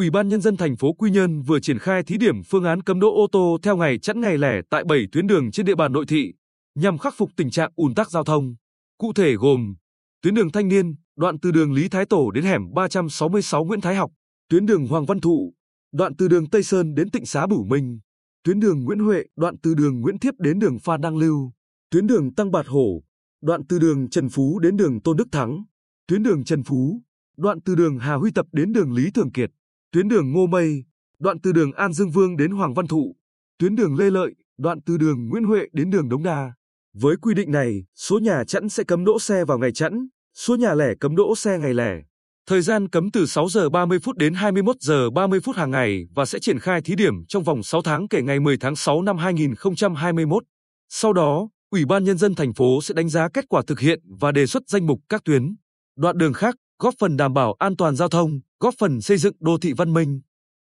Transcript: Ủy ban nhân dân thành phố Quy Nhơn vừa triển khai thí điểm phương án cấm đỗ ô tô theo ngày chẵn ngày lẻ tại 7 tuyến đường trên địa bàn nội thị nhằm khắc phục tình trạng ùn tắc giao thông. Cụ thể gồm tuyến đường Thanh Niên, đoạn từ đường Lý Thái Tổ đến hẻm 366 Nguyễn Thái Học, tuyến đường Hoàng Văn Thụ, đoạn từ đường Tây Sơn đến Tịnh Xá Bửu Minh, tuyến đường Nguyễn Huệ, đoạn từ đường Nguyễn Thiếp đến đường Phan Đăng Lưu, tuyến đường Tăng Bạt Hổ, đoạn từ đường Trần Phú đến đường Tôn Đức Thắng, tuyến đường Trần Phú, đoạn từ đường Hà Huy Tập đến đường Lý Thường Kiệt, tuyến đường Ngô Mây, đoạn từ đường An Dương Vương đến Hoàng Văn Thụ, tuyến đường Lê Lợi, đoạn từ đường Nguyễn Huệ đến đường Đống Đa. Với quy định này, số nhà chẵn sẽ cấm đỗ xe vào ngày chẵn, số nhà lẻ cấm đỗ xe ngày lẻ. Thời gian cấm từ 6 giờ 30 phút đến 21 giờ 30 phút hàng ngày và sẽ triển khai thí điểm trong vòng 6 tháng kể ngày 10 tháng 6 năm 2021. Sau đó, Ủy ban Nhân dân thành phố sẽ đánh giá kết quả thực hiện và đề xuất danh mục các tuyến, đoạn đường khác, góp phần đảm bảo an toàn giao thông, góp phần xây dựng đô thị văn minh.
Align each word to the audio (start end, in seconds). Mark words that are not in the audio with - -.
Ủy 0.00 0.10
ban 0.10 0.28
nhân 0.28 0.40
dân 0.40 0.56
thành 0.56 0.76
phố 0.76 0.92
Quy 0.92 1.10
Nhơn 1.10 1.42
vừa 1.42 1.60
triển 1.60 1.78
khai 1.78 2.02
thí 2.02 2.18
điểm 2.18 2.42
phương 2.42 2.64
án 2.64 2.82
cấm 2.82 3.00
đỗ 3.00 3.14
ô 3.14 3.26
tô 3.32 3.58
theo 3.62 3.76
ngày 3.76 3.98
chẵn 3.98 4.20
ngày 4.20 4.38
lẻ 4.38 4.60
tại 4.70 4.84
7 4.84 5.06
tuyến 5.12 5.26
đường 5.26 5.50
trên 5.50 5.66
địa 5.66 5.74
bàn 5.74 5.92
nội 5.92 6.04
thị 6.08 6.32
nhằm 6.74 6.98
khắc 6.98 7.14
phục 7.16 7.30
tình 7.36 7.50
trạng 7.50 7.72
ùn 7.74 7.94
tắc 7.94 8.10
giao 8.10 8.24
thông. 8.24 8.54
Cụ 8.98 9.12
thể 9.12 9.34
gồm 9.34 9.74
tuyến 10.22 10.34
đường 10.34 10.52
Thanh 10.52 10.68
Niên, 10.68 10.94
đoạn 11.16 11.38
từ 11.40 11.50
đường 11.50 11.72
Lý 11.72 11.88
Thái 11.88 12.06
Tổ 12.06 12.30
đến 12.30 12.44
hẻm 12.44 12.62
366 12.74 13.64
Nguyễn 13.64 13.80
Thái 13.80 13.94
Học, 13.94 14.10
tuyến 14.48 14.66
đường 14.66 14.86
Hoàng 14.86 15.04
Văn 15.04 15.20
Thụ, 15.20 15.54
đoạn 15.92 16.16
từ 16.16 16.28
đường 16.28 16.50
Tây 16.50 16.62
Sơn 16.62 16.94
đến 16.94 17.10
Tịnh 17.10 17.26
Xá 17.26 17.46
Bửu 17.46 17.64
Minh, 17.64 18.00
tuyến 18.44 18.60
đường 18.60 18.84
Nguyễn 18.84 18.98
Huệ, 18.98 19.24
đoạn 19.36 19.54
từ 19.62 19.74
đường 19.74 20.00
Nguyễn 20.00 20.18
Thiếp 20.18 20.34
đến 20.38 20.58
đường 20.58 20.78
Phan 20.78 21.00
Đăng 21.00 21.16
Lưu, 21.16 21.52
tuyến 21.90 22.06
đường 22.06 22.34
Tăng 22.34 22.50
Bạt 22.50 22.66
Hổ, 22.66 23.02
đoạn 23.42 23.66
từ 23.68 23.78
đường 23.78 24.10
Trần 24.10 24.28
Phú 24.28 24.58
đến 24.58 24.76
đường 24.76 25.02
Tôn 25.02 25.16
Đức 25.16 25.28
Thắng, 25.32 25.64
tuyến 26.06 26.22
đường 26.22 26.44
Trần 26.44 26.62
Phú, 26.62 27.02
đoạn 27.36 27.58
từ 27.64 27.74
đường 27.74 27.98
Hà 27.98 28.14
Huy 28.14 28.30
Tập 28.30 28.46
đến 28.52 28.72
đường 28.72 28.92
Lý 28.92 29.10
Thường 29.10 29.32
Kiệt, 29.32 29.50
tuyến 29.92 30.08
đường 30.08 30.32
Ngô 30.32 30.46
Mây, 30.46 30.84
đoạn 31.18 31.40
từ 31.40 31.52
đường 31.52 31.72
An 31.72 31.92
Dương 31.92 32.10
Vương 32.10 32.36
đến 32.36 32.50
Hoàng 32.50 32.74
Văn 32.74 32.86
Thụ, 32.86 33.16
tuyến 33.58 33.76
đường 33.76 33.96
Lê 33.96 34.10
Lợi, 34.10 34.34
đoạn 34.58 34.78
từ 34.86 34.96
đường 34.96 35.28
Nguyễn 35.28 35.44
Huệ 35.44 35.66
đến 35.72 35.90
đường 35.90 36.08
Đống 36.08 36.22
Đa. 36.22 36.52
Với 36.94 37.16
quy 37.16 37.34
định 37.34 37.50
này, 37.50 37.84
số 37.96 38.18
nhà 38.18 38.44
chẵn 38.44 38.68
sẽ 38.68 38.84
cấm 38.84 39.04
đỗ 39.04 39.18
xe 39.18 39.44
vào 39.44 39.58
ngày 39.58 39.72
chẵn, 39.72 40.08
số 40.34 40.56
nhà 40.56 40.74
lẻ 40.74 40.94
cấm 41.00 41.16
đỗ 41.16 41.36
xe 41.36 41.58
ngày 41.58 41.74
lẻ. 41.74 42.02
Thời 42.46 42.62
gian 42.62 42.88
cấm 42.88 43.10
từ 43.10 43.26
6 43.26 43.48
giờ 43.48 43.68
30 43.68 43.98
phút 43.98 44.16
đến 44.16 44.34
21 44.34 44.76
giờ 44.80 45.10
30 45.10 45.40
phút 45.40 45.56
hàng 45.56 45.70
ngày 45.70 46.06
và 46.14 46.24
sẽ 46.24 46.38
triển 46.38 46.58
khai 46.58 46.82
thí 46.82 46.94
điểm 46.94 47.24
trong 47.28 47.42
vòng 47.42 47.62
6 47.62 47.82
tháng 47.82 48.08
kể 48.08 48.22
ngày 48.22 48.40
10 48.40 48.56
tháng 48.58 48.76
6 48.76 49.02
năm 49.02 49.18
2021. 49.18 50.44
Sau 50.88 51.12
đó, 51.12 51.48
Ủy 51.70 51.84
ban 51.84 52.04
Nhân 52.04 52.18
dân 52.18 52.34
thành 52.34 52.54
phố 52.54 52.80
sẽ 52.82 52.94
đánh 52.94 53.08
giá 53.08 53.28
kết 53.28 53.44
quả 53.48 53.62
thực 53.66 53.80
hiện 53.80 54.00
và 54.20 54.32
đề 54.32 54.46
xuất 54.46 54.62
danh 54.66 54.86
mục 54.86 55.00
các 55.08 55.24
tuyến, 55.24 55.54
đoạn 55.96 56.18
đường 56.18 56.32
khác, 56.32 56.54
góp 56.80 56.94
phần 56.98 57.16
đảm 57.16 57.34
bảo 57.34 57.54
an 57.58 57.76
toàn 57.76 57.96
giao 57.96 58.08
thông, 58.08 58.40
góp 58.60 58.74
phần 58.78 59.00
xây 59.00 59.16
dựng 59.16 59.34
đô 59.40 59.58
thị 59.58 59.72
văn 59.72 59.92
minh. 59.92 60.20